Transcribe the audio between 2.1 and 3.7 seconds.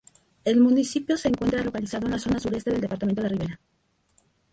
la zona sureste del departamento de Rivera.